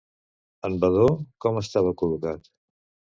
En 0.69 0.77
Vadó 0.85 1.05
com 1.45 1.59
estava 1.61 1.91
col·locat? 2.01 2.51